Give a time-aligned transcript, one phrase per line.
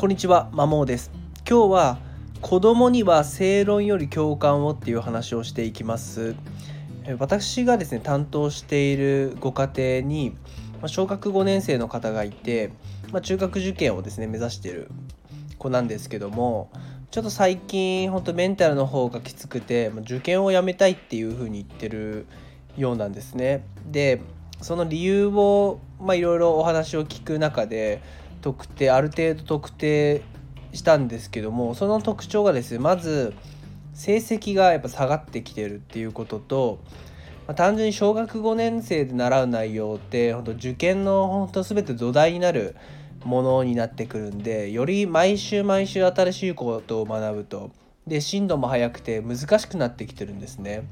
[0.00, 1.10] こんにちは、まもです。
[1.46, 1.98] 今日は
[2.40, 6.36] 子供には正論より共感をっていう話をしていきます。
[7.18, 10.34] 私がですね担当しているご家庭に
[10.86, 12.70] 小学5年生の方がいて、
[13.12, 14.90] まあ、中学受験をですね目指してる
[15.58, 16.70] 子なんですけども
[17.10, 22.24] ちょっと最近本当メンタルの方がきつくて受験をやめたいっていう風に言ってる
[22.78, 23.66] ようなんですね。
[23.84, 24.22] で
[24.62, 28.02] その理由をいろいろお話を聞く中で
[28.40, 30.22] 特定ある程度特定
[30.72, 33.34] したんですけどもその特徴がですねまず
[33.94, 36.78] 成績がやっぱ下がってきてるっていうことと、
[37.46, 42.76] まあ、単純に小学5年生で習う内容って本当受験の本当全て土台になる
[43.24, 47.70] ものになってくるんでより毎週毎週新しいことを学ぶと
[48.06, 50.84] で進度も速くて難しくなってきてるんですね。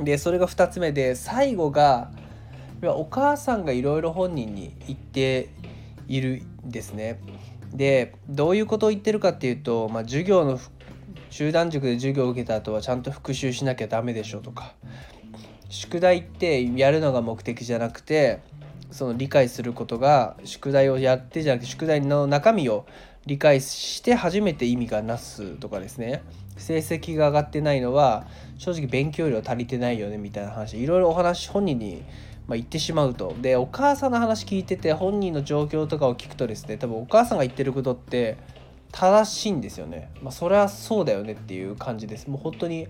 [0.00, 2.10] でそれが2つ目で最後が
[2.82, 5.50] お母さんがいろいろ本人に言って
[6.16, 7.20] いるんですね。
[7.72, 10.60] でどういうことを言ってるかっていうと、まあ、授業の
[11.30, 14.74] 集団塾で授業を受けた後はちゃんと復習しなきゃダメでしょうとか。
[15.70, 18.40] 宿題ってやるのが目的じゃなくて
[18.90, 22.84] その理解することが宿題をやってじゃなくて宿題の中身を
[23.24, 26.22] 理解して初めて意味がなすとかですね。
[26.58, 28.26] 成績が上がってないのは
[28.58, 30.78] 正直勉強量足りてないよねみたいな話。
[30.78, 32.02] いろいろお話本人に
[32.52, 38.36] まあ、言ってしまうとでお母さんの話聞いてて本人の状況とかを聞くとですね多分お母さんが言ってることって
[38.92, 40.10] 正しいんですよね。
[40.20, 42.28] まあ、それはそうだよねっていう感じです。
[42.28, 42.88] もう本当に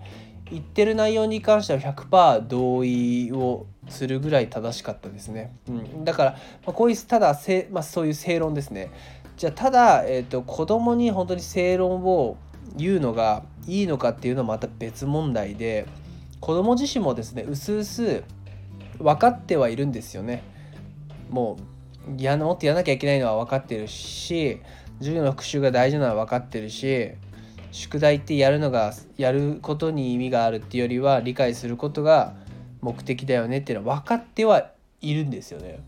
[0.51, 5.55] 言ってる内容に関しては100%同意をするぐらい正しかったですね。
[5.69, 6.37] うん、だから、ま
[6.71, 8.91] あ、こういうただせ、まあ、そういう正論ですね。
[9.37, 12.35] じゃあただ、えーと、子供に本当に正論を
[12.75, 15.85] 言うのがいいのかっていうのはまた別問題で
[16.41, 18.23] 子供自身もですねうすうす
[18.99, 20.43] 分かってはいるんですよね。
[21.29, 21.57] も
[22.07, 24.59] うやもっとやらなきゃいけないのは分かってるし
[24.99, 27.11] 授業の復習が大事なのは分かってるし
[27.71, 32.35] 宿題ってやるのがやることに意味があるっていうよりは理解することが
[32.81, 35.79] 目的だよねっていうのは分かってはいるんですよね。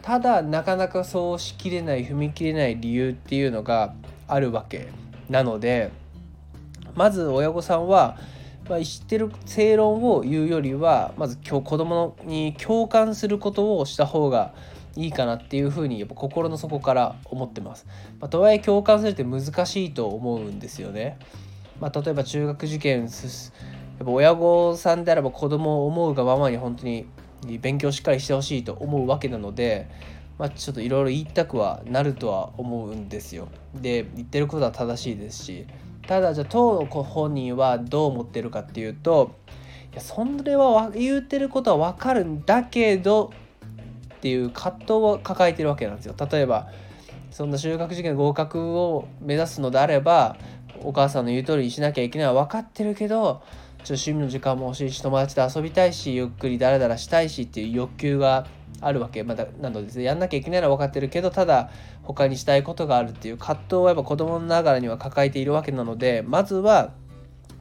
[0.00, 3.94] ただなかなかそうしきれない踏み切れない理由っていうのが
[4.26, 4.88] あるわけ
[5.28, 5.90] なので
[6.94, 8.16] まず親御さんは
[8.68, 14.52] まあ、知ってる正論を言うよりはまず今日子供に共感することをした方が
[14.94, 17.86] いいかなっていうふうにやっぱ心の底から思ってます。
[18.20, 21.18] まあ、とはいえ共感するって難しいと思うんですよね。
[21.80, 23.10] まあ、例えば中学受験やっ
[24.04, 27.06] ぱ親御さんであれば子供を思うがままに本当に
[27.60, 29.88] 勉強しっかりしてほしいと思うわけなので、
[30.38, 33.48] まあ、ちょっといろいろ言いたくはなるとは思うんですよ。
[33.74, 35.66] で言ってることは正しいですし
[36.08, 39.36] ただじゃあ当本人はどう思ってるかっていうと
[39.92, 43.30] いやそれは言うてることは分かるんだけど
[44.14, 46.14] っていう葛藤を抱えてるわけなんですよ。
[46.18, 46.68] 例えば
[47.30, 50.38] そんな中学受験合格を目指すのであれば
[50.82, 53.42] お母さんの言う通りにしなきゃいけないは分かってるけど
[53.88, 58.46] ちょっと趣味の時間も欲しいし友達と遊びたいしゆっくりダラダラしたいしっていう欲求が
[58.82, 61.70] あるわけ、まだなのでやんなきゃいけないのは分かってるけどただ
[62.02, 66.92] 他にしたいことがあるっていう葛藤はやっぱ子供ながらには抱えているわけなのでまずは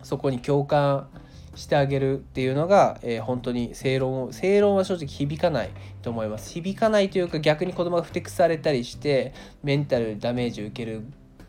[0.03, 1.07] そこに共感
[1.55, 5.69] してあげるっていうのが、えー、本当に正論を正論は正直響かない
[6.01, 9.33] と思います響かないというか逆に子供がふてくされたりして
[9.63, 11.05] メンタルダメージを受ける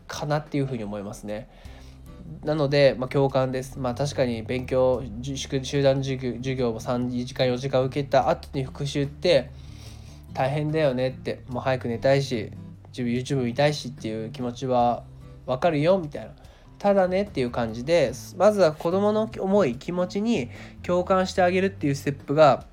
[0.07, 1.49] かなっていうふうに思いますね。
[2.43, 3.77] なので、まあ、共感です。
[3.79, 9.51] まあ確かに勉強、集団授業授業を3時間4時間受けた後に復習って
[10.33, 12.51] 大変だよねって、もう早く寝たいし、
[12.93, 15.03] YouTube 見たいしっていう気持ちは
[15.45, 16.31] わかるよみたいな。
[16.77, 20.49] ただねっていう感じで、まずは子供の思い、気持ちに
[20.81, 22.65] 共感してあげるっていうステップが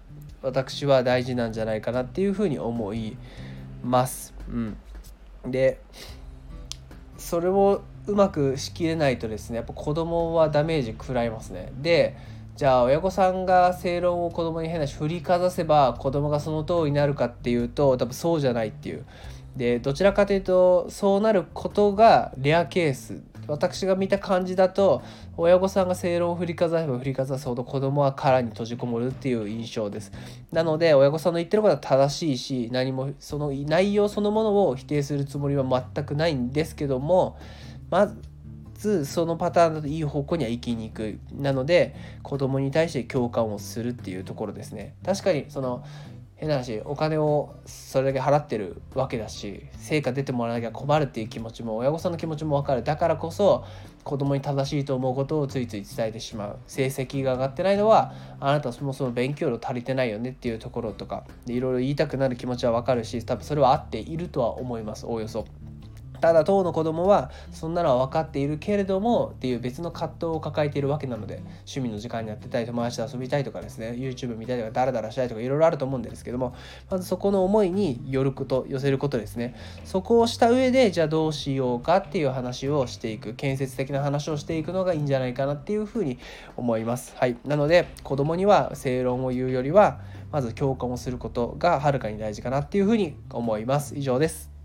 [0.43, 3.17] 私は大事なんじゃないかなっていうふうに思い
[3.83, 4.33] ます。
[4.49, 4.77] うん。
[5.51, 5.81] で、
[7.19, 11.73] それをうまくしきれないとですねやっぱ子供はダメージ食らいますね。
[11.81, 12.17] で
[12.57, 19.05] じゃあ親御さんが正論を子供に変なし振りかざせば子供がその通りになるかっていうと多分そうじゃないっていう。
[19.57, 23.23] でどちらかというとそうなることがレアケース。
[23.49, 25.03] 私が見た感じだと
[25.37, 30.11] 親御さんが正論を振りかざせば振りかざすほど子供は殻に閉じこもるっていう印象です。
[30.51, 35.65] なので親御さんの言ってることは正しいし何もその内容そのものを否定するつもりは
[35.95, 37.39] 全くないんですけども
[37.91, 38.13] ま
[38.75, 41.19] ずそのパターンだといい方向には行きにくい。
[41.33, 44.95] なので子供に対して共感をするっていうところですね。
[45.05, 45.85] 確かにその
[46.37, 52.83] 変な話お金をそれだけ払ってるわけだし成果出てもらわなきゃ困るっていう気持ちも親御さんの気持ちも分かる。
[52.83, 53.65] だからこそ
[54.05, 56.59] 子供に正しいと思うことをついつい伝えてしまう。
[56.67, 65.07] 成績が上がってないのはあなたそもそも勉強量足りてないよねっていうところとかいろいろ言いたくなる気持ちは分かるし多分それは合っているとは思います。
[65.07, 65.47] おおよそ。
[66.21, 76.55] ただ当の子供はそんなのは分かっているけれどもっていう別の葛藤を抱えているわけなので趣味の時間にやってたり友達と遊びたいとかですね YouTube 見たいとかダラダラしたいとかいろいろあると思うんですけども
[76.91, 79.55] まずそこの思いによること寄せることですね。
[79.85, 86.19] そこをした上でじゃあどうしようかっていう話をしていく建設的な話をしていくのがいいんじゃないかなっていうふうに
[86.57, 87.15] 思います。
[87.17, 87.37] はい。
[87.45, 90.01] なので子供には正論を言うよりは
[90.33, 93.97] まず共感をすることがはるかに大事かなっていうふうに思います。
[93.97, 94.56] 以上です。